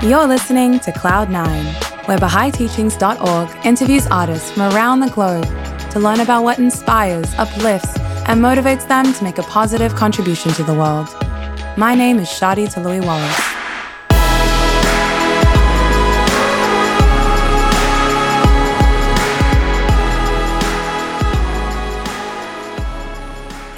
[0.00, 5.44] You're listening to Cloud9, where BahaiTeachings.org interviews artists from around the globe
[5.90, 7.98] to learn about what inspires, uplifts,
[8.28, 11.08] and motivates them to make a positive contribution to the world.
[11.76, 13.57] My name is Shadi Toloui Wallace.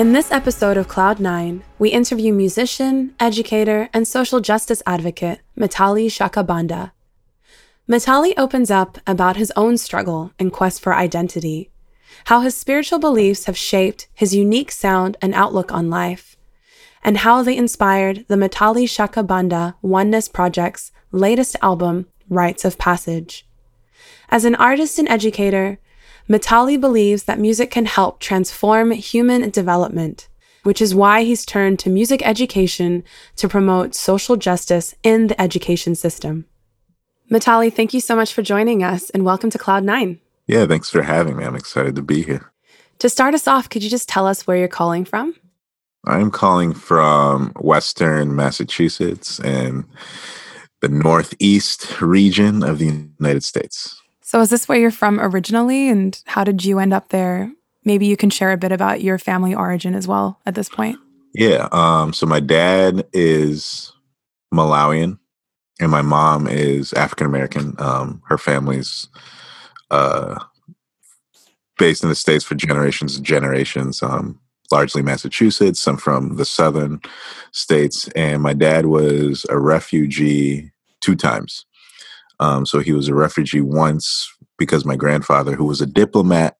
[0.00, 6.92] In this episode of Cloud9, we interview musician, educator, and social justice advocate Mitali Shakabanda.
[7.86, 11.70] Mitali opens up about his own struggle and quest for identity,
[12.24, 16.34] how his spiritual beliefs have shaped his unique sound and outlook on life,
[17.04, 23.46] and how they inspired the Mitali Shakabanda Oneness Project's latest album, Rites of Passage.
[24.30, 25.78] As an artist and educator,
[26.30, 30.28] Mitali believes that music can help transform human development,
[30.62, 33.02] which is why he's turned to music education
[33.34, 36.44] to promote social justice in the education system.
[37.32, 40.20] Mitali, thank you so much for joining us and welcome to Cloud9.
[40.46, 41.44] Yeah, thanks for having me.
[41.44, 42.52] I'm excited to be here.
[43.00, 45.34] To start us off, could you just tell us where you're calling from?
[46.06, 49.84] I'm calling from Western Massachusetts and
[50.80, 52.86] the Northeast region of the
[53.18, 53.99] United States.
[54.30, 57.52] So, is this where you're from originally, and how did you end up there?
[57.84, 61.00] Maybe you can share a bit about your family origin as well at this point.
[61.34, 61.66] Yeah.
[61.72, 63.92] Um, so, my dad is
[64.54, 65.18] Malawian,
[65.80, 67.74] and my mom is African American.
[67.80, 69.08] Um, her family's
[69.90, 70.38] uh,
[71.76, 74.00] based in the States for generations and generations.
[74.00, 74.38] Um,
[74.70, 77.00] largely Massachusetts, some from the southern
[77.50, 78.06] states.
[78.14, 80.70] And my dad was a refugee
[81.00, 81.66] two times.
[82.40, 86.56] Um, so he was a refugee once because my grandfather, who was a diplomat,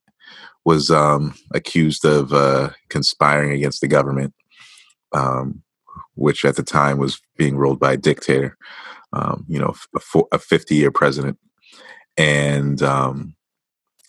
[0.64, 4.34] was um, accused of uh, conspiring against the government,
[5.12, 5.62] um,
[6.14, 8.56] which at the time was being ruled by a dictator,
[9.14, 9.75] um, you know,
[10.33, 11.39] a 50 year president.
[12.19, 13.34] And um,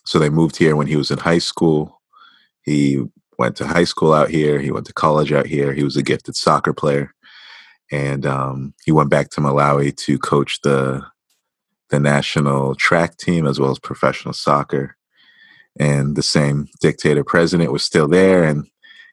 [0.06, 2.02] so they moved here when he was in high school.
[2.64, 3.02] He
[3.38, 5.74] went to high school out here, he went to college out here.
[5.74, 7.14] He was a gifted soccer player.
[7.92, 11.04] And um, he went back to Malawi to coach the
[11.92, 14.98] the national track team as well as professional soccer.
[15.80, 18.68] And the same dictator president was still there and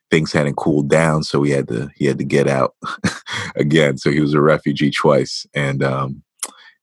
[0.09, 2.75] things hadn't cooled down, so he had to he had to get out
[3.55, 3.97] again.
[3.97, 5.45] So he was a refugee twice.
[5.53, 6.23] And um,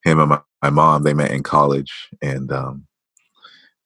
[0.03, 2.87] him and my, my, mom they met in college and um,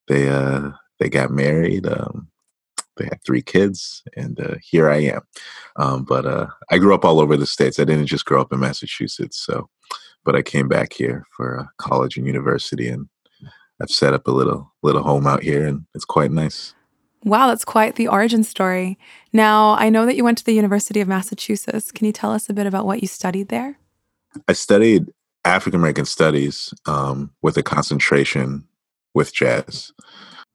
[0.07, 1.87] they uh, they got married.
[1.87, 2.27] Um,
[2.97, 5.21] they had three kids, and uh, here I am.
[5.77, 7.79] Um, but uh, I grew up all over the states.
[7.79, 9.37] I didn't just grow up in Massachusetts.
[9.43, 9.69] So
[10.23, 13.07] but I came back here for uh, college and university, and
[13.81, 16.73] I've set up a little little home out here, and it's quite nice.
[17.23, 18.97] Wow, that's quite the origin story.
[19.31, 21.91] Now, I know that you went to the University of Massachusetts.
[21.91, 23.77] Can you tell us a bit about what you studied there?
[24.47, 25.11] I studied
[25.45, 28.67] African American studies um, with a concentration
[29.13, 29.91] with jazz.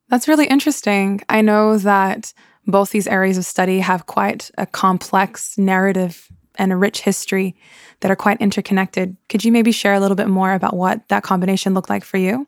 [0.08, 1.20] That's really interesting.
[1.28, 2.32] I know that
[2.66, 7.56] both these areas of study have quite a complex narrative and a rich history
[8.00, 9.16] that are quite interconnected.
[9.28, 12.18] Could you maybe share a little bit more about what that combination looked like for
[12.18, 12.46] you?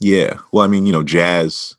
[0.00, 0.38] Yeah.
[0.52, 1.76] Well, I mean, you know, jazz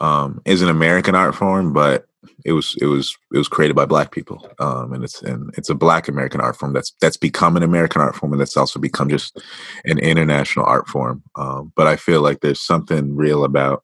[0.00, 2.06] um, is an American art form, but
[2.44, 5.70] it was it was it was created by black people, um, and it's and it's
[5.70, 8.78] a black American art form that's that's become an American art form, and that's also
[8.80, 9.40] become just
[9.84, 11.22] an international art form.
[11.36, 13.82] Um, but I feel like there's something real about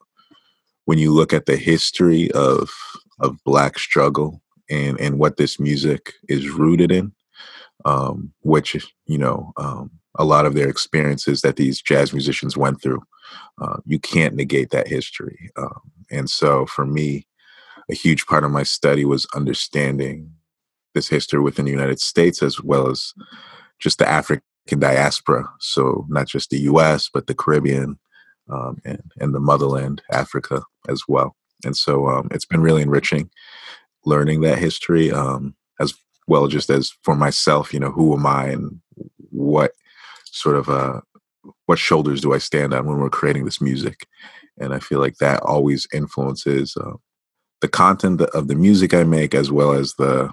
[0.87, 2.70] when you look at the history of
[3.20, 4.41] of black struggle
[4.71, 7.12] and and what this music is rooted in
[7.84, 12.81] um, which you know um, a lot of their experiences that these jazz musicians went
[12.83, 13.03] through
[13.61, 15.81] uh, you can't negate that history um,
[16.11, 17.27] and so for me
[17.91, 20.31] a huge part of my study was understanding
[20.95, 23.15] this history within the united states as well as
[23.79, 24.43] just the african
[24.77, 25.49] diaspora.
[25.61, 27.99] So not just the us but the caribbean
[28.50, 31.37] um, and, and the motherland africa as well.
[31.65, 33.31] And so um, it's been really enriching
[34.05, 35.95] learning that history um, as
[36.27, 38.81] well just as for myself you know who am i and
[39.31, 39.73] what
[40.25, 41.00] sort of uh
[41.67, 44.06] what shoulders do i stand on when we're creating this music?
[44.59, 46.95] And i feel like that always influences uh,
[47.61, 50.31] the content of the music i make as well as the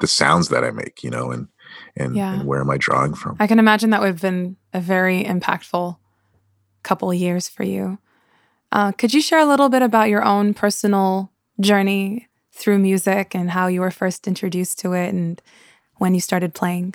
[0.00, 1.48] the sounds that i make you know and
[1.96, 2.34] and, yeah.
[2.34, 3.36] and where am i drawing from?
[3.38, 5.96] I can imagine that would have been a very impactful
[6.82, 7.98] couple of years for you.
[8.72, 13.50] Uh, could you share a little bit about your own personal journey through music and
[13.50, 15.40] how you were first introduced to it and
[15.98, 16.94] when you started playing?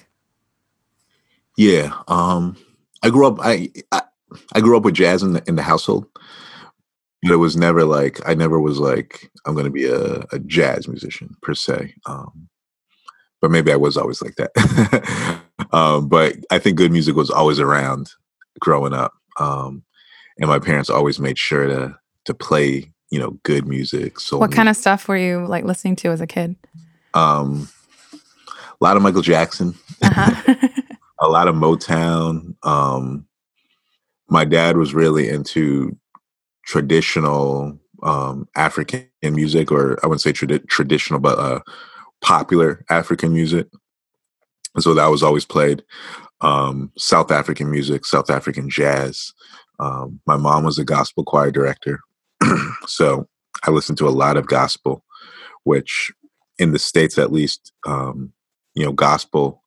[1.58, 2.58] Yeah, um,
[3.04, 3.38] I grew up.
[3.42, 4.02] I, I,
[4.54, 6.06] I grew up with jazz in the in the household,
[7.24, 10.40] but it was never like I never was like I'm going to be a, a,
[10.40, 11.94] jazz musician per se.
[12.08, 12.50] Um,
[13.42, 15.42] but maybe I was always like that.
[15.72, 18.12] um, but I think good music was always around
[18.60, 19.84] growing up, um,
[20.40, 24.20] and my parents always made sure to to play you know good music.
[24.20, 26.58] So what kind of stuff were you like listening to as a kid?
[27.14, 27.70] Um,
[28.12, 30.56] a lot of Michael Jackson, uh-huh.
[31.22, 32.56] a lot of Motown.
[32.64, 33.26] Um,
[34.28, 35.98] my dad was really into
[36.66, 41.62] traditional um, African music, or I wouldn't say trad- traditional, but uh,
[42.20, 43.68] popular African music.
[44.74, 45.86] And so that was always played.
[46.42, 49.32] Um, South African music, South African jazz.
[49.80, 52.02] Um, my mom was a gospel choir director.
[52.88, 53.28] So
[53.64, 55.04] I listened to a lot of gospel,
[55.64, 56.12] which
[56.58, 58.32] in the States at least, um,
[58.74, 59.62] you know, gospel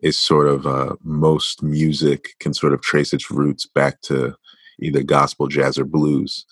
[0.00, 4.34] is sort of uh, most music can sort of trace its roots back to
[4.80, 6.46] either gospel, jazz, or blues.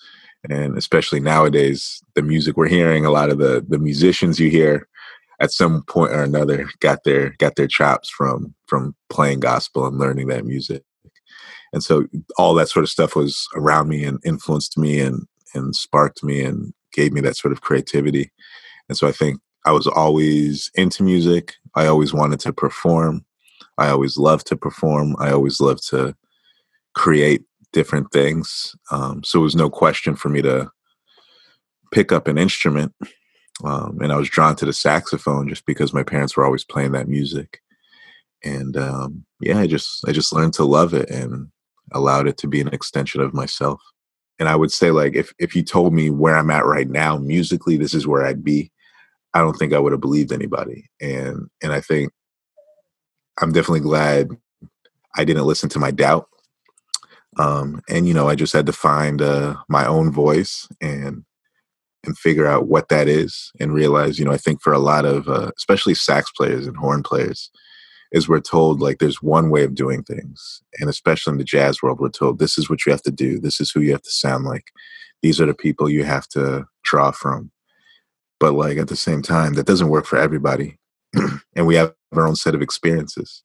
[0.49, 4.87] And especially nowadays, the music we're hearing, a lot of the the musicians you hear
[5.41, 9.97] at some point or another got their got their chops from from playing gospel and
[9.97, 10.83] learning that music.
[11.73, 12.07] And so
[12.37, 16.43] all that sort of stuff was around me and influenced me and and sparked me
[16.43, 18.31] and gave me that sort of creativity.
[18.87, 21.55] And so I think I was always into music.
[21.75, 23.25] I always wanted to perform.
[23.77, 25.15] I always loved to perform.
[25.19, 26.15] I always loved to
[26.95, 28.75] create different things.
[28.91, 30.69] Um, so it was no question for me to
[31.91, 32.93] pick up an instrument.
[33.63, 36.93] Um, and I was drawn to the saxophone just because my parents were always playing
[36.93, 37.61] that music.
[38.43, 41.49] And um, yeah, I just I just learned to love it and
[41.91, 43.81] allowed it to be an extension of myself.
[44.39, 47.17] And I would say like if if you told me where I'm at right now
[47.17, 48.71] musically, this is where I'd be.
[49.33, 50.89] I don't think I would have believed anybody.
[51.01, 52.11] And and I think
[53.41, 54.29] I'm definitely glad
[55.17, 56.29] I didn't listen to my doubt
[57.37, 61.23] um, and you know, I just had to find uh, my own voice and
[62.05, 65.03] and figure out what that is, and realize, you know, I think for a lot
[65.03, 67.51] of, uh, especially sax players and horn players,
[68.11, 71.81] is we're told like there's one way of doing things, and especially in the jazz
[71.81, 74.01] world, we're told this is what you have to do, this is who you have
[74.01, 74.65] to sound like,
[75.21, 77.51] these are the people you have to draw from.
[78.39, 80.77] But like at the same time, that doesn't work for everybody,
[81.55, 83.43] and we have our own set of experiences.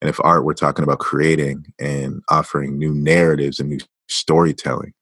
[0.00, 4.92] And if art, we're talking about creating and offering new narratives and new storytelling.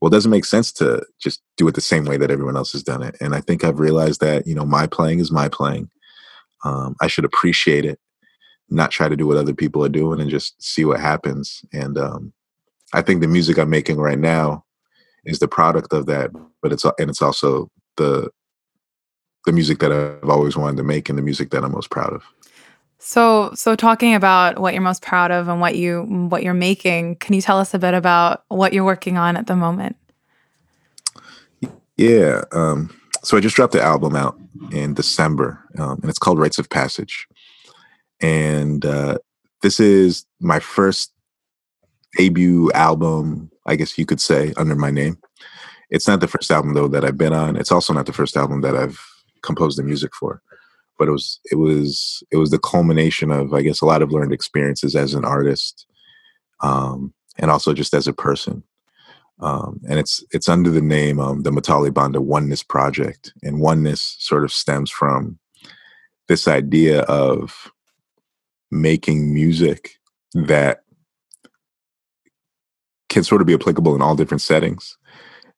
[0.00, 2.72] Well, it doesn't make sense to just do it the same way that everyone else
[2.72, 3.16] has done it.
[3.20, 5.90] And I think I've realized that, you know, my playing is my playing.
[6.64, 8.00] Um, I should appreciate it,
[8.68, 11.64] not try to do what other people are doing and just see what happens.
[11.72, 12.32] And um,
[12.92, 14.64] I think the music I'm making right now
[15.24, 16.30] is the product of that,
[16.60, 18.30] but it's and it's also the
[19.44, 22.12] the music that I've always wanted to make and the music that I'm most proud
[22.12, 22.24] of.
[23.04, 27.16] So, so talking about what you're most proud of and what you what you're making,
[27.16, 29.96] can you tell us a bit about what you're working on at the moment?
[31.96, 34.38] Yeah, um, so I just dropped the album out
[34.70, 37.26] in December, um, and it's called Rites of Passage,
[38.22, 39.18] and uh,
[39.62, 41.12] this is my first
[42.16, 45.18] debut album, I guess you could say, under my name.
[45.90, 47.56] It's not the first album though that I've been on.
[47.56, 48.98] It's also not the first album that I've
[49.42, 50.42] composed the music for
[51.02, 54.12] but it was it was it was the culmination of I guess a lot of
[54.12, 55.84] learned experiences as an artist,
[56.60, 58.62] um, and also just as a person.
[59.40, 64.16] Um, and it's it's under the name um, the Mitali Banda Oneness Project, and oneness
[64.20, 65.40] sort of stems from
[66.28, 67.72] this idea of
[68.72, 69.98] making music
[70.32, 70.82] that
[73.10, 74.96] can sort of be applicable in all different settings,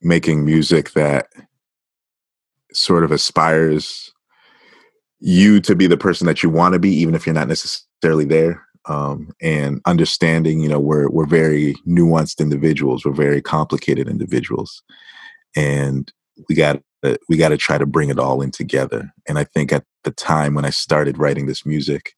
[0.03, 1.29] making music that
[2.73, 4.13] sort of aspires
[5.21, 8.25] you to be the person that you want to be, even if you're not necessarily
[8.25, 8.61] there.
[8.87, 13.05] Um, and understanding, you know, we're we're very nuanced individuals.
[13.05, 14.83] We're very complicated individuals,
[15.57, 16.13] and
[16.49, 16.83] we got
[17.29, 19.11] we got to try to bring it all in together.
[19.27, 22.13] And I think at the time when I started writing this music,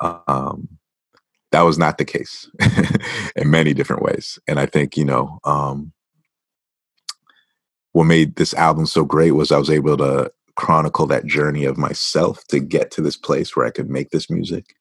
[0.00, 0.68] um,
[1.52, 2.50] that was not the case
[3.36, 4.38] in many different ways.
[4.46, 5.92] And I think you know, um,
[7.92, 11.78] what made this album so great was I was able to chronicle that journey of
[11.78, 14.74] myself to get to this place where I could make this music,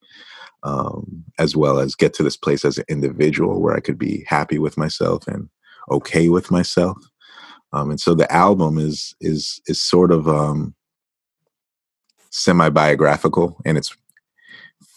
[0.64, 4.26] um, as well as get to this place as an individual where I could be
[4.28, 5.50] happy with myself and
[5.92, 6.98] okay with myself.
[7.74, 10.74] Um, and so the album is is is sort of um,
[12.30, 13.96] semi biographical, and it's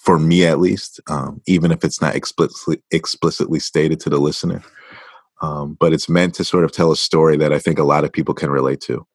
[0.01, 4.63] for me at least, um, even if it's not explicitly explicitly stated to the listener.
[5.43, 8.05] Um, but it's meant to sort of tell a story that I think a lot
[8.05, 9.07] of people can relate to.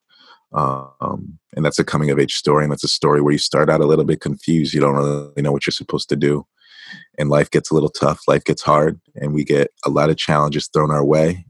[0.54, 2.64] Um, and that's a coming of age story.
[2.64, 4.74] And that's a story where you start out a little bit confused.
[4.74, 6.46] You don't really know what you're supposed to do.
[7.18, 10.18] And life gets a little tough, life gets hard, and we get a lot of
[10.18, 11.46] challenges thrown our way,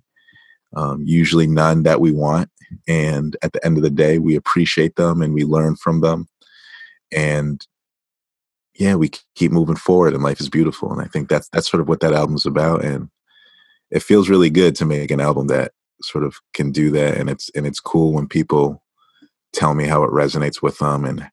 [0.75, 2.50] um, usually none that we want.
[2.88, 6.27] And at the end of the day, we appreciate them and we learn from them.
[7.12, 7.65] And
[8.75, 10.91] yeah, we keep moving forward and life is beautiful.
[10.91, 12.84] And I think that's that's sort of what that album's about.
[12.84, 13.10] And
[13.91, 17.17] it feels really good to make an album that sort of can do that.
[17.17, 18.84] And it's and it's cool when people
[19.53, 21.29] tell me how it resonates with them and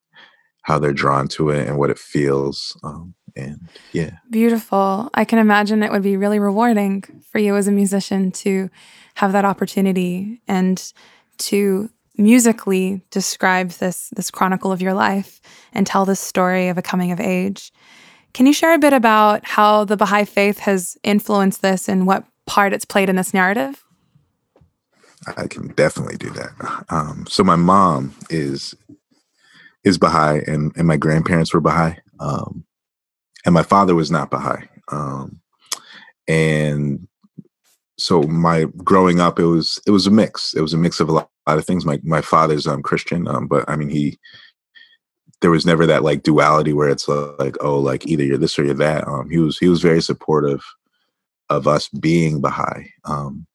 [0.63, 2.77] how they're drawn to it and what it feels.
[2.85, 4.19] Um, and yeah.
[4.31, 5.11] Beautiful.
[5.15, 8.71] I can imagine it would be really rewarding for you as a musician to
[9.17, 10.93] have that opportunity and
[11.39, 15.41] to musically describe this this chronicle of your life
[15.73, 17.73] and tell this story of a coming of age.
[18.35, 22.25] Can you share a bit about how the Baha'i faith has influenced this and what
[22.47, 23.85] part it's played in this narrative?
[25.37, 26.85] I can definitely do that.
[26.89, 28.75] Um, so my mom is
[29.85, 32.65] is Baha'i, and and my grandparents were Baha'i, um,
[33.45, 34.69] and my father was not Baha'i.
[34.91, 35.41] Um,
[36.29, 37.07] and
[37.99, 40.55] so my growing up, it was it was a mix.
[40.55, 41.85] It was a mix of a lot, lot of things.
[41.85, 44.19] My my father's um Christian, um, but I mean he
[45.41, 48.65] there was never that like duality where it's like oh like either you're this or
[48.65, 49.07] you're that.
[49.07, 50.63] Um, he was he was very supportive
[51.51, 52.89] of us being Baha'i.
[53.05, 53.47] Um,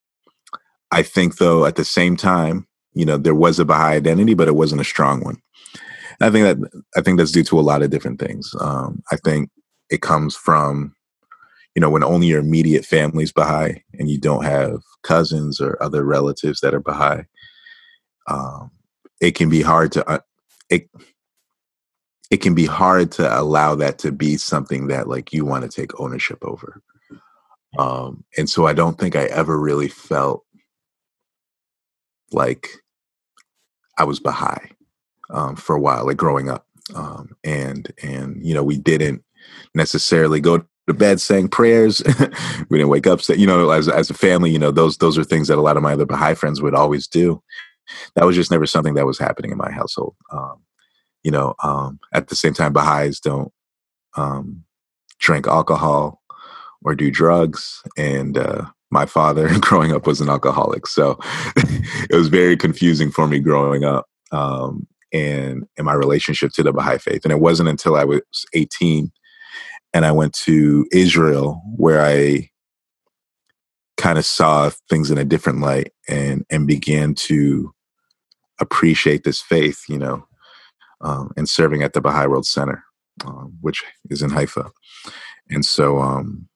[0.92, 4.48] I think though at the same time, you know, there was a Baha'i identity, but
[4.48, 5.42] it wasn't a strong one.
[6.20, 8.54] And I think that I think that's due to a lot of different things.
[8.60, 9.50] Um, I think
[9.90, 10.96] it comes from,
[11.76, 16.04] you know, when only your immediate family's Baha'i and you don't have cousins or other
[16.04, 17.24] relatives that are Baha'i.
[18.28, 18.72] Um,
[19.22, 20.20] it can be hard to uh,
[20.70, 20.90] it
[22.30, 25.70] it can be hard to allow that to be something that like you want to
[25.70, 26.82] take ownership over.
[27.78, 30.44] Um, and so I don't think I ever really felt
[32.32, 32.70] like
[33.98, 34.72] I was Baha'i
[35.30, 36.66] um, for a while, like growing up.
[36.96, 39.24] Um, and and you know, we didn't
[39.74, 42.02] necessarily go to bed saying prayers.
[42.70, 45.18] we didn't wake up, say, you know, as as a family, you know, those those
[45.18, 47.42] are things that a lot of my other Baha'i friends would always do.
[48.16, 50.16] That was just never something that was happening in my household.
[50.32, 50.64] Um,
[51.24, 53.52] you know, um, at the same time, Baha'is don't
[54.16, 54.64] um,
[55.20, 56.22] drink alcohol
[56.84, 61.20] or do drugs, and uh, my father growing up was an alcoholic, so
[61.56, 64.06] it was very confusing for me growing up.
[64.32, 67.24] Um, and in my relationship to the Baha'i faith.
[67.24, 68.22] And it wasn't until I was
[68.54, 69.12] 18
[69.94, 72.50] and I went to Israel where I
[73.98, 77.74] kind of saw things in a different light and and began to
[78.60, 80.26] appreciate this faith, you know,
[81.02, 82.84] um, and serving at the Baha'i World Center,
[83.26, 84.72] um, which is in Haifa.
[85.50, 86.48] And so, um,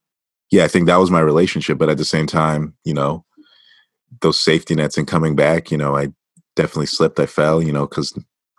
[0.50, 1.78] yeah, I think that was my relationship.
[1.78, 3.24] But at the same time, you know,
[4.20, 6.08] those safety nets and coming back, you know, I
[6.56, 7.18] definitely slipped.
[7.18, 8.12] I fell, you know, because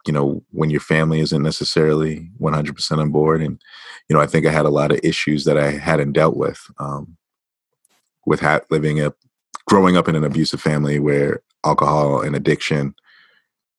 [0.05, 3.61] you know when your family isn't necessarily 100% on board and
[4.09, 6.59] you know i think i had a lot of issues that i hadn't dealt with
[6.79, 7.17] um,
[8.25, 9.15] with ha- living up
[9.65, 12.93] growing up in an abusive family where alcohol and addiction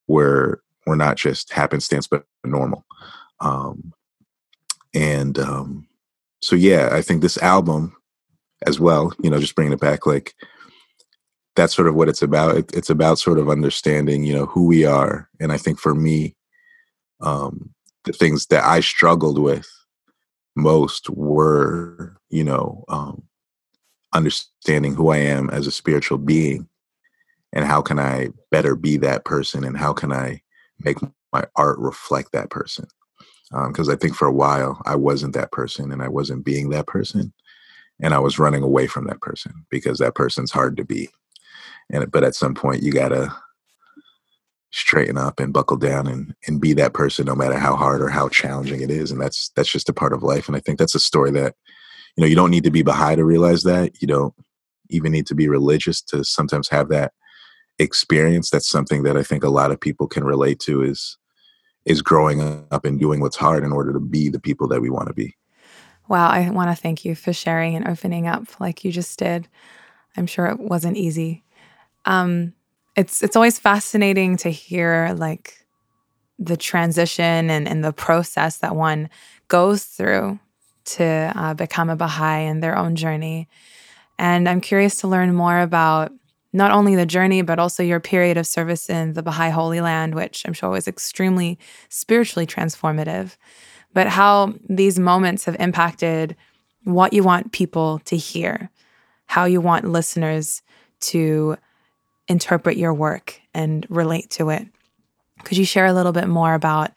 [0.07, 2.85] were were not just happenstance but normal
[3.41, 3.93] um,
[4.95, 5.87] and um,
[6.41, 7.97] so yeah i think this album
[8.67, 10.35] as well you know just bringing it back like
[11.57, 12.57] that's sort of what it's about.
[12.57, 15.29] It, it's about sort of understanding, you know, who we are.
[15.41, 16.35] And I think for me,
[17.21, 17.71] um,
[18.05, 19.69] the things that I struggled with
[20.57, 23.23] most were, you know, um,
[24.13, 26.69] understanding who I am as a spiritual being
[27.55, 30.43] and how can I better be that person and how can I
[30.81, 30.99] make
[31.33, 32.87] my art reflect that person.
[33.51, 36.71] Because um, I think for a while I wasn't that person and I wasn't being
[36.71, 37.33] that person
[38.03, 41.09] and I was running away from that person because that person's hard to be
[41.91, 43.35] and but at some point you gotta
[44.73, 48.09] straighten up and buckle down and and be that person no matter how hard or
[48.09, 50.79] how challenging it is and that's that's just a part of life and i think
[50.79, 51.55] that's a story that
[52.17, 54.35] you know you don't need to be Baha'i to realize that you don't
[54.91, 57.13] even need to be religious to sometimes have that
[57.79, 61.19] experience that's something that i think a lot of people can relate to is
[61.85, 62.41] is growing
[62.71, 65.15] up and doing what's hard in order to be the people that we want to
[65.15, 65.35] be.
[66.09, 69.49] Wow i want to thank you for sharing and opening up like you just did.
[70.17, 71.43] I'm sure it wasn't easy.
[72.05, 72.53] Um,
[72.97, 75.65] it's it's always fascinating to hear like
[76.39, 79.09] the transition and, and the process that one
[79.49, 80.39] goes through
[80.85, 83.49] to uh, become a Baha'i and their own journey.
[84.19, 86.13] And I'm curious to learn more about
[86.55, 90.15] not only the journey, but also your period of service in the Baha'i Holy Land,
[90.15, 91.59] which I'm sure was extremely
[91.89, 93.37] spiritually transformative,
[93.93, 96.37] but how these moments have impacted
[96.85, 98.71] what you want people to hear,
[99.27, 100.63] how you want listeners
[101.01, 101.57] to
[102.29, 104.69] interpret your work and relate to it.
[105.43, 106.93] Could you share a little bit more about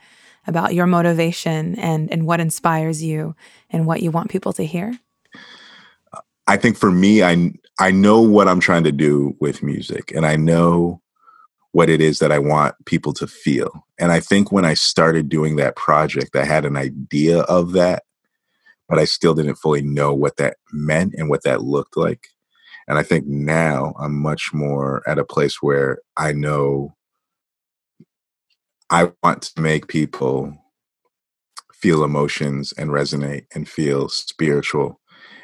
[0.45, 3.35] about your motivation and and what inspires you
[3.71, 4.97] and what you want people to hear?
[6.45, 10.25] I think for me, I I know what I'm trying to do with music, and
[10.25, 11.01] I know
[11.71, 13.85] what it is that I want people to feel.
[13.99, 18.03] And I think when I started doing that project, I had an idea of that,
[18.89, 22.29] but I still didn't fully know what that meant and what that looked like.
[22.87, 26.95] And I think now I'm much more at a place where I know
[28.89, 30.57] I want to make people
[31.73, 34.99] feel emotions and resonate and feel spiritual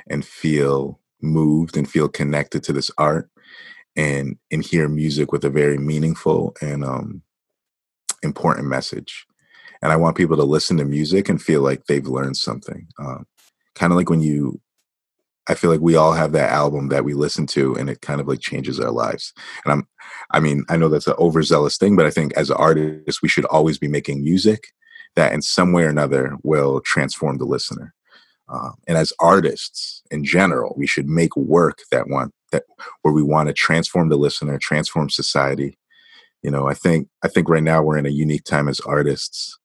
[0.09, 3.29] and feel moved and feel connected to this art
[3.95, 7.21] and and hear music with a very meaningful and um
[8.23, 9.25] important message
[9.81, 13.25] and i want people to listen to music and feel like they've learned something um,
[13.75, 14.59] kind of like when you
[15.47, 18.21] I feel like we all have that album that we listen to and it kind
[18.21, 19.33] of like changes our lives.
[19.65, 19.87] And I'm
[20.31, 23.45] I mean, I know that's an overzealous thing, but I think as artists we should
[23.45, 24.67] always be making music
[25.15, 27.93] that in some way or another will transform the listener.
[28.49, 32.63] Um, and as artists in general, we should make work that want that
[33.01, 35.77] where we want to transform the listener, transform society.
[36.41, 39.57] You know, I think I think right now we're in a unique time as artists,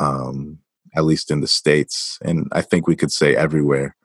[0.00, 0.58] um,
[0.94, 3.96] at least in the states, and I think we could say everywhere,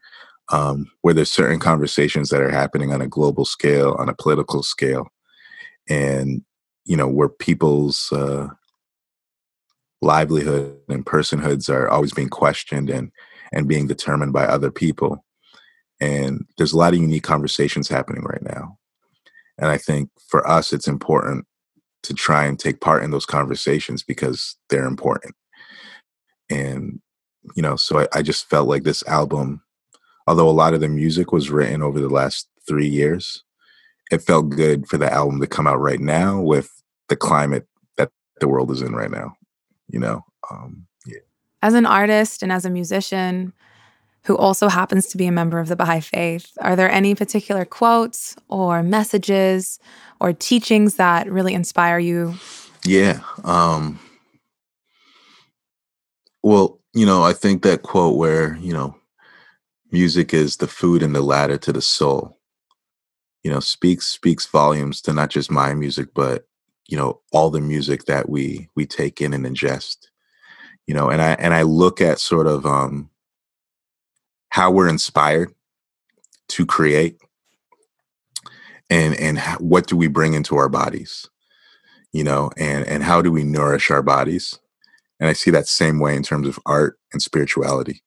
[0.52, 4.64] um, where there's certain conversations that are happening on a global scale, on a political
[4.64, 5.08] scale,
[5.88, 6.42] and
[6.86, 8.48] you know where people's uh,
[10.02, 13.12] livelihood and personhoods are always being questioned and
[13.52, 15.24] and being determined by other people.
[16.00, 18.78] And there's a lot of unique conversations happening right now.
[19.58, 21.46] And I think for us, it's important
[22.04, 25.36] to try and take part in those conversations because they're important.
[26.50, 27.02] And,
[27.56, 29.64] you know, so I, I just felt like this album,
[30.28, 33.44] although a lot of the music was written over the last three years,
[34.12, 36.70] it felt good for the album to come out right now with
[37.10, 39.36] the climate that the world is in right now,
[39.88, 40.24] you know?
[40.50, 40.87] Um.
[41.62, 43.54] As an artist and as a musician,
[44.28, 47.64] who also happens to be a member of the Baha'i Faith, are there any particular
[47.64, 49.80] quotes or messages
[50.20, 52.36] or teachings that really inspire you?
[52.84, 53.22] Yeah.
[53.46, 54.00] Um,
[56.44, 58.98] well, you know, I think that quote where, you know,
[59.92, 62.38] music is the food and the ladder to the soul,
[63.44, 66.48] you know, speaks speaks volumes to not just my music, but,
[66.88, 70.08] you know, all the music that we we take in and ingest.
[70.88, 73.10] You know, and I and I look at sort of um
[74.50, 75.54] how we're inspired
[76.50, 77.18] to create
[78.90, 81.30] and and what do we bring into our bodies
[82.14, 84.60] you know and and how do we nourish our bodies?
[85.20, 88.04] And i see that same way in terms of art and spirituality.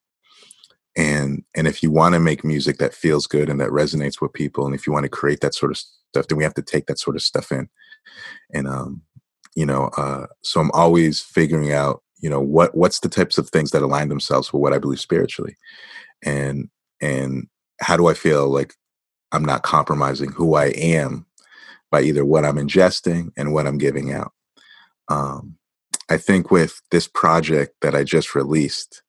[0.96, 4.32] And and if you want to make music that feels good and that resonates with
[4.32, 6.62] people and if you want to create that sort of stuff then we have to
[6.62, 7.68] take that sort of stuff in.
[8.52, 9.02] And um
[9.54, 13.48] you know uh so i'm always figuring out you know what what's the types of
[13.48, 15.56] things that align themselves with what i believe spiritually?
[16.22, 16.68] And
[17.00, 17.48] and
[17.80, 18.74] how do i feel like
[19.32, 21.26] i'm not compromising who i am
[21.90, 24.32] by either what i'm ingesting and what i'm giving out?
[25.08, 25.56] Um,
[26.08, 29.02] i think with this project that i just released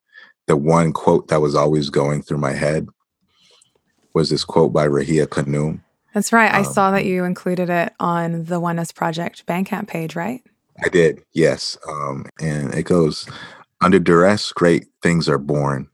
[0.48, 2.88] the one quote that was always going through my head
[4.14, 5.82] was this quote by Ruhiyyih Khanum
[6.14, 10.16] that's right i um, saw that you included it on the oneness project bandcamp page
[10.16, 10.42] right
[10.84, 13.28] i did yes um, and it goes
[13.82, 15.88] under duress great things are born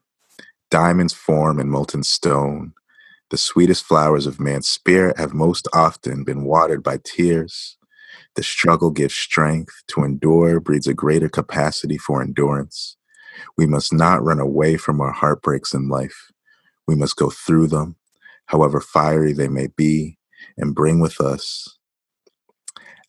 [0.70, 2.74] Diamonds form in molten stone.
[3.32, 7.78] The sweetest flowers of man's spirit have most often been watered by tears.
[8.36, 9.74] The struggle gives strength.
[9.90, 12.98] To endure breeds a greater capacity for endurance.
[13.58, 16.32] We must not run away from our heartbreaks in life.
[16.86, 17.96] We must go through them,
[18.48, 20.18] however fiery they may be,
[20.58, 21.77] and bring with us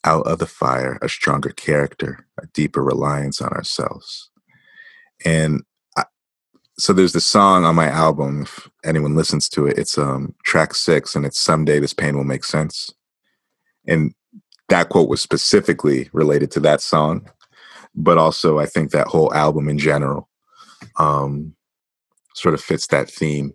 [0.05, 4.31] out of the fire a stronger character, a deeper reliance on ourselves.
[5.25, 5.63] And
[6.79, 10.75] so there's this song on my album if anyone listens to it it's um track
[10.75, 12.93] six and it's someday this pain will make sense
[13.87, 14.15] and
[14.69, 17.29] that quote was specifically related to that song
[17.95, 20.29] but also i think that whole album in general
[20.99, 21.55] um
[22.35, 23.53] sort of fits that theme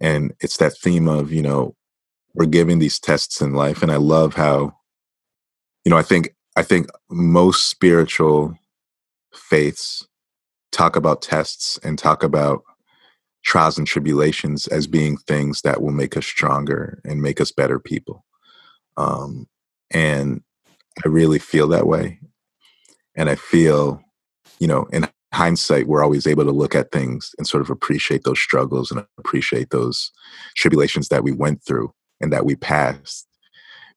[0.00, 1.74] and it's that theme of you know
[2.34, 4.72] we're giving these tests in life and i love how
[5.84, 8.56] you know i think i think most spiritual
[9.34, 10.06] faiths
[10.72, 12.62] talk about tests and talk about
[13.44, 17.78] trials and tribulations as being things that will make us stronger and make us better
[17.78, 18.24] people.
[18.96, 19.46] Um,
[19.90, 20.42] and
[21.04, 22.18] I really feel that way.
[23.14, 24.00] And I feel,
[24.58, 28.24] you know, in hindsight, we're always able to look at things and sort of appreciate
[28.24, 30.10] those struggles and appreciate those
[30.56, 33.28] tribulations that we went through and that we passed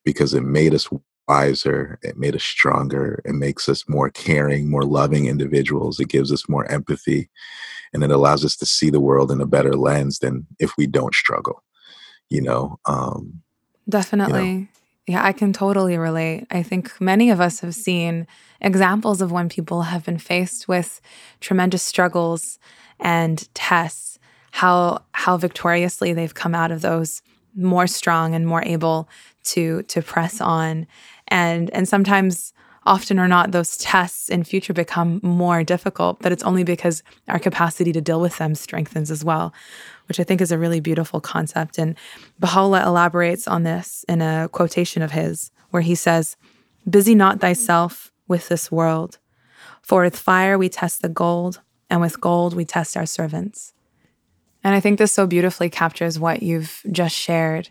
[0.04, 0.88] because it made us
[1.28, 6.32] wiser, it made us stronger, it makes us more caring, more loving individuals, it gives
[6.32, 7.28] us more empathy,
[7.92, 10.86] and it allows us to see the world in a better lens than if we
[10.86, 11.62] don't struggle,
[12.30, 12.78] you know.
[12.86, 13.42] Um,
[13.88, 14.48] Definitely.
[14.48, 14.66] You know.
[15.06, 16.46] Yeah, I can totally relate.
[16.50, 18.26] I think many of us have seen
[18.60, 21.00] examples of when people have been faced with
[21.40, 22.58] tremendous struggles
[23.00, 24.18] and tests,
[24.50, 27.22] how how victoriously they've come out of those
[27.56, 29.08] more strong and more able
[29.44, 30.86] to to press on.
[31.28, 32.52] And and sometimes
[32.86, 37.38] often or not those tests in future become more difficult, but it's only because our
[37.38, 39.52] capacity to deal with them strengthens as well
[40.08, 41.78] which I think is a really beautiful concept.
[41.78, 41.94] And
[42.40, 46.36] Baha'u'llah elaborates on this in a quotation of his, where he says,
[46.88, 49.18] Busy not thyself with this world,
[49.82, 51.60] for with fire we test the gold,
[51.90, 53.74] and with gold we test our servants.
[54.64, 57.68] And I think this so beautifully captures what you've just shared.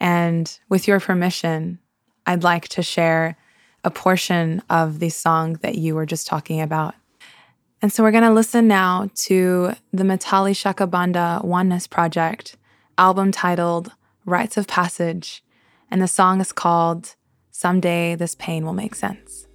[0.00, 1.78] And with your permission,
[2.26, 3.36] I'd like to share
[3.84, 6.94] a portion of the song that you were just talking about.
[7.82, 12.56] And so we're going to listen now to the Mitali Shakabanda Oneness Project
[12.96, 13.92] album titled
[14.24, 15.44] Rites of Passage.
[15.90, 17.14] And the song is called
[17.50, 19.46] Someday This Pain Will Make Sense.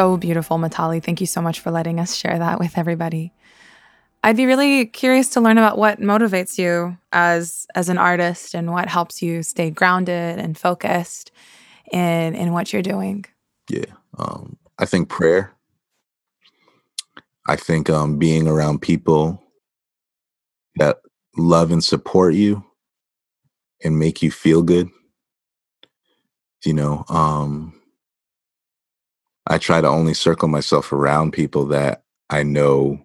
[0.00, 1.04] So beautiful, Mitali.
[1.04, 3.34] Thank you so much for letting us share that with everybody.
[4.24, 8.72] I'd be really curious to learn about what motivates you as as an artist and
[8.72, 11.32] what helps you stay grounded and focused
[11.92, 13.26] in in what you're doing.
[13.68, 15.52] Yeah, um, I think prayer.
[17.46, 19.42] I think um, being around people
[20.76, 21.00] that
[21.36, 22.64] love and support you
[23.84, 24.88] and make you feel good.
[26.64, 27.79] You know, um,
[29.46, 33.04] I try to only circle myself around people that I know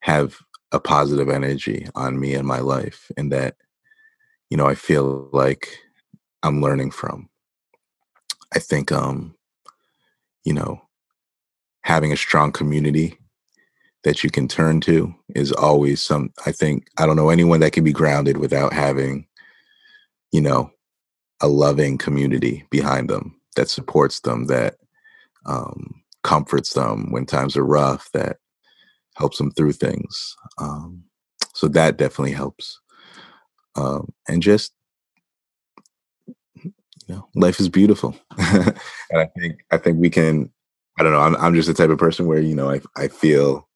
[0.00, 0.38] have
[0.72, 3.56] a positive energy on me and my life and that
[4.50, 5.78] you know I feel like
[6.42, 7.28] I'm learning from.
[8.54, 9.34] I think um
[10.44, 10.80] you know
[11.82, 13.18] having a strong community
[14.04, 17.72] that you can turn to is always some I think I don't know anyone that
[17.72, 19.26] can be grounded without having
[20.32, 20.70] you know
[21.40, 24.76] a loving community behind them that supports them that
[25.46, 28.38] um, comforts them when times are rough, that
[29.16, 30.36] helps them through things.
[30.58, 31.04] Um,
[31.54, 32.80] so that definitely helps.
[33.76, 34.72] Um, and just
[37.08, 38.74] you know, life is beautiful, and
[39.12, 40.50] I think I think we can.
[40.98, 41.20] I don't know.
[41.20, 43.68] I'm I'm just the type of person where you know I I feel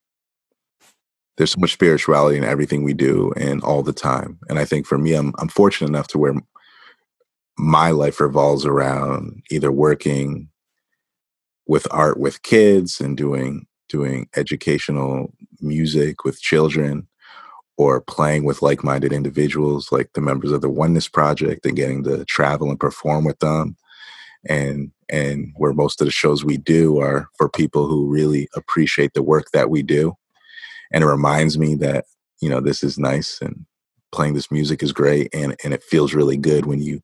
[1.37, 4.39] there's so much spirituality in everything we do and all the time.
[4.49, 6.35] And I think for me, I'm I'm fortunate enough to where
[7.57, 10.49] my life revolves around either working
[11.67, 17.07] with art with kids and doing doing educational music with children
[17.77, 22.25] or playing with like-minded individuals like the members of the oneness project and getting to
[22.25, 23.77] travel and perform with them.
[24.49, 29.13] And and where most of the shows we do are for people who really appreciate
[29.13, 30.13] the work that we do.
[30.91, 32.05] And it reminds me that
[32.41, 33.65] you know this is nice and
[34.11, 37.01] playing this music is great and and it feels really good when you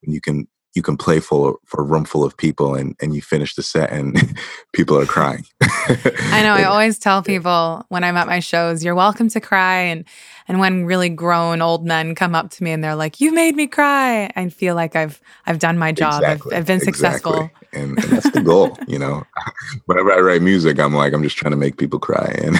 [0.00, 3.14] when you can you can play for for a room full of people and and
[3.14, 4.36] you finish the set and
[4.72, 5.44] people are crying.
[5.60, 6.54] I know.
[6.54, 10.04] I always tell people when I'm at my shows, "You're welcome to cry." And
[10.48, 13.54] and when really grown old men come up to me and they're like, "You made
[13.54, 16.22] me cry," I feel like I've I've done my job.
[16.22, 16.52] Exactly.
[16.54, 17.34] I've, I've, been successful.
[17.34, 17.58] Exactly.
[17.74, 19.24] And, and, that's the goal, you know.
[19.86, 22.34] Whenever I write music, I'm like, I'm just trying to make people cry.
[22.42, 22.58] And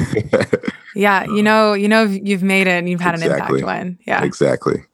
[0.94, 3.36] yeah, you um, know, you know, you've made it and you've had exactly.
[3.36, 3.66] an impact.
[3.66, 4.84] When yeah, exactly.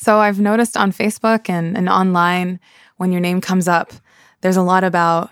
[0.00, 2.58] So I've noticed on Facebook and, and online
[2.96, 3.92] when your name comes up,
[4.40, 5.30] there's a lot about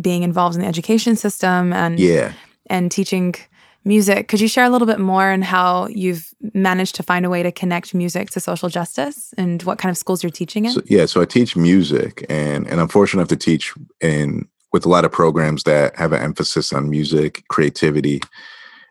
[0.00, 2.32] being involved in the education system and yeah.
[2.66, 3.36] and teaching
[3.84, 4.26] music.
[4.26, 7.44] Could you share a little bit more on how you've managed to find a way
[7.44, 10.72] to connect music to social justice and what kind of schools you're teaching in?
[10.72, 14.84] So, yeah, so I teach music and and I'm fortunate enough to teach in with
[14.84, 18.22] a lot of programs that have an emphasis on music, creativity,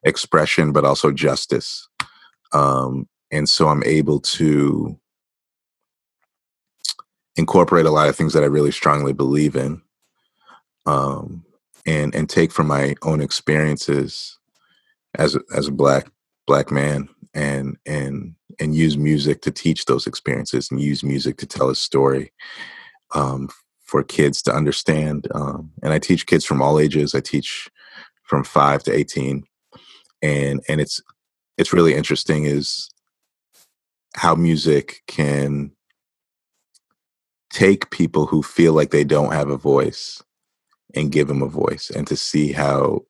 [0.05, 1.89] expression, but also justice.
[2.53, 4.97] Um, and so i'm able to
[7.35, 9.81] incorporate a lot of things that I really strongly believe in,
[10.85, 11.43] um,
[11.85, 14.37] and and take from my own experiences
[15.15, 16.09] as a, as a black
[16.47, 21.45] black man, and and and use music to teach those experiences, and use music to
[21.45, 22.31] tell a story
[23.15, 23.49] um,
[23.83, 25.27] for kids to understand.
[25.33, 27.15] Um, and I teach kids from all ages.
[27.15, 27.69] I teach
[28.23, 29.43] from five to eighteen,
[30.21, 31.01] and and it's
[31.57, 32.89] it's really interesting is
[34.15, 35.71] how music can
[37.49, 40.21] take people who feel like they don't have a voice
[40.95, 43.01] and give them a voice and to see how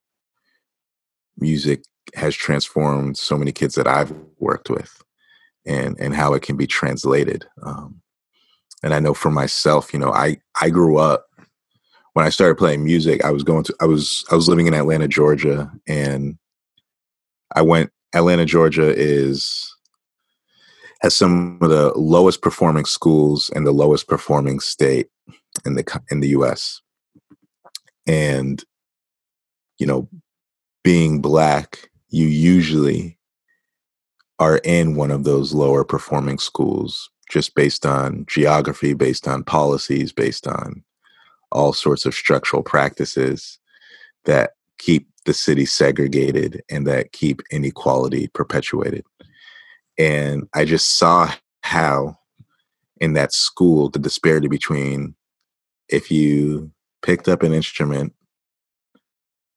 [1.38, 1.82] music
[2.14, 5.02] has transformed so many kids that I've worked with
[5.66, 8.00] and and how it can be translated um,
[8.82, 11.26] and I know for myself you know I I grew up
[12.12, 14.74] when I started playing music I was going to I was I was living in
[14.74, 16.38] Atlanta Georgia and
[17.54, 19.73] I went Atlanta Georgia is
[21.04, 25.08] has some of the lowest performing schools and the lowest performing state
[25.66, 26.80] in the in the US.
[28.06, 28.64] And
[29.78, 30.08] you know,
[30.82, 33.18] being black, you usually
[34.38, 40.10] are in one of those lower performing schools just based on geography, based on policies,
[40.10, 40.82] based on
[41.52, 43.58] all sorts of structural practices
[44.24, 49.04] that keep the city segregated and that keep inequality perpetuated.
[49.98, 52.16] And I just saw how
[53.00, 55.14] in that school the disparity between
[55.88, 56.70] if you
[57.02, 58.14] picked up an instrument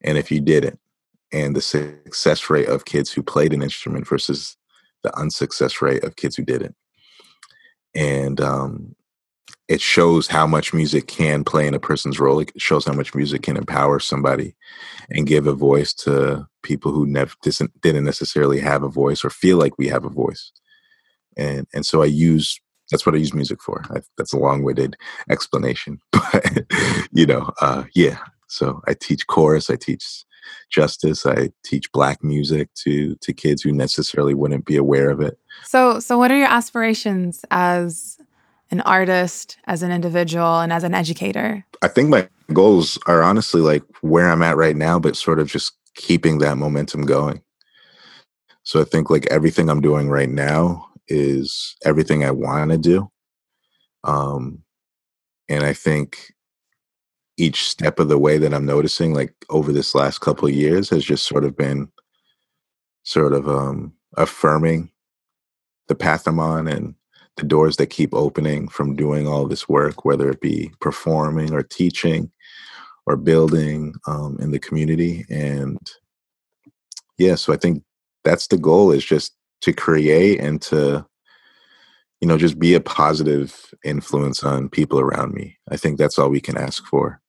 [0.04, 0.80] and if you didn't,
[1.34, 4.56] and the success rate of kids who played an instrument versus
[5.04, 6.76] the unsuccess rate of kids who didn't.
[7.96, 8.96] And um,
[9.68, 12.40] it shows how much music can play in a person's role.
[12.40, 14.56] It shows how much music can empower somebody
[15.10, 19.58] and give a voice to people who never didn't necessarily have a voice or feel
[19.58, 20.52] like we have a voice.
[21.36, 23.84] And and so I use that's what I use music for.
[23.90, 24.96] I, that's a long-winded
[25.30, 26.46] explanation, but
[27.12, 28.20] you know, uh, yeah.
[28.48, 30.24] So I teach chorus, I teach
[30.70, 35.38] justice, I teach black music to to kids who necessarily wouldn't be aware of it.
[35.66, 38.17] So so what are your aspirations as
[38.72, 41.66] an artist, as an individual, and as an educator?
[41.82, 45.48] I think my goals are honestly like where I'm at right now, but sort of
[45.48, 47.42] just keeping that momentum going.
[48.64, 53.10] So I think like everything I'm doing right now is everything I want to do.
[54.04, 54.64] Um,
[55.50, 56.34] and I think
[57.38, 60.90] each step of the way that I'm noticing, like over this last couple of years,
[60.90, 61.90] has just sort of been
[63.04, 64.92] sort of um, affirming
[65.88, 66.96] the path I'm on and
[67.38, 71.64] the doors that keep opening from doing all this work, whether it be performing or
[71.64, 72.32] teaching
[73.06, 75.26] or building um, in the community.
[75.30, 75.80] And
[77.18, 77.84] yeah, so I think
[78.24, 81.06] that's the goal is just to create and to,
[82.22, 85.58] you know, just be a positive influence on people around me.
[85.70, 87.22] I think that's all we can ask for.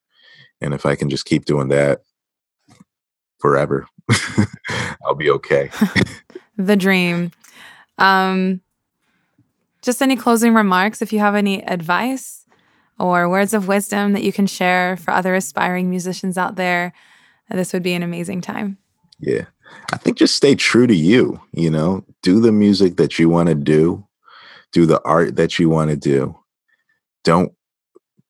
[0.60, 2.00] And if I can just keep doing that
[3.38, 3.86] forever,
[5.06, 5.70] I'll be okay.
[6.56, 7.30] the dream.
[7.98, 8.60] Um,
[9.88, 12.44] just any closing remarks, if you have any advice
[12.98, 16.92] or words of wisdom that you can share for other aspiring musicians out there,
[17.48, 18.77] this would be an amazing time.
[19.18, 19.46] Yeah.
[19.90, 23.48] I think just stay true to you, you know, do the music that you want
[23.48, 24.07] to do,
[24.72, 26.37] do the art that you want to do.
[27.24, 27.55] Don't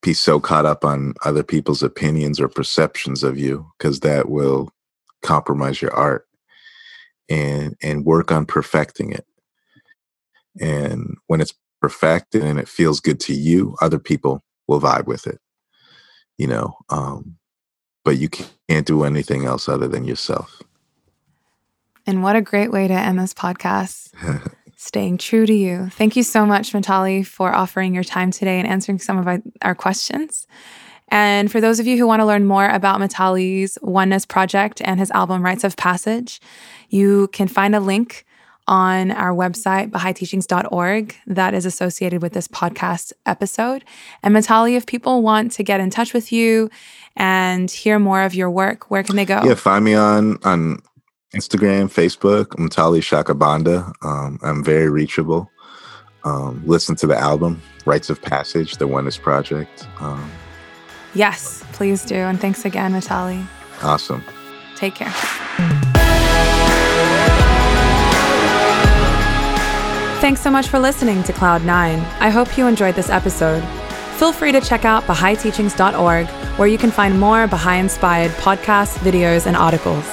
[0.01, 4.71] be so caught up on other people's opinions or perceptions of you because that will
[5.25, 6.29] compromise your art
[7.29, 9.27] and and work on perfecting it
[10.61, 15.27] and when it's perfected and it feels good to you, other people will vibe with
[15.27, 15.39] it.
[16.37, 17.37] You know, um,
[18.05, 20.63] but you can't do anything else other than yourself.
[22.07, 24.13] And what a great way to end this podcast.
[24.77, 25.89] Staying true to you.
[25.91, 29.75] Thank you so much, Mitali, for offering your time today and answering some of our
[29.75, 30.47] questions.
[31.09, 35.01] And for those of you who want to learn more about Mitali's Oneness Project and
[35.01, 36.41] his album Rites of Passage,
[36.91, 38.25] you can find a link
[38.69, 43.85] on our website, BahaiTeachings.org, that is associated with this podcast episode.
[44.23, 46.71] And Mitali, if people want to get in touch with you
[47.17, 49.43] and hear more of your work, where can they go?
[49.43, 50.83] Yeah, find me on on
[51.35, 53.93] Instagram, Facebook, Mitali Shakabanda.
[54.03, 55.51] Um, I'm very reachable.
[56.25, 59.87] Um, listen to the album, Rites of Passage, the Oneness Project.
[60.01, 60.31] Um,
[61.15, 62.17] yes, please do.
[62.17, 63.47] And thanks again, Mitali.
[63.83, 64.23] Awesome.
[64.77, 65.85] Take care.
[70.29, 72.05] Thanks so much for listening to Cloud9.
[72.21, 73.63] I hope you enjoyed this episode.
[74.19, 76.27] Feel free to check out BahaiTeachings.org,
[76.59, 80.05] where you can find more Baha'i inspired podcasts, videos, and articles.